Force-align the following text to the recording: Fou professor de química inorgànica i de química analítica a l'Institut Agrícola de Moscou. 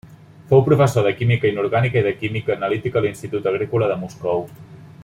Fou 0.51 0.61
professor 0.69 1.03
de 1.07 1.11
química 1.19 1.51
inorgànica 1.51 2.01
i 2.01 2.07
de 2.09 2.15
química 2.23 2.55
analítica 2.57 3.01
a 3.03 3.07
l'Institut 3.07 3.53
Agrícola 3.53 3.93
de 3.93 4.01
Moscou. 4.07 4.45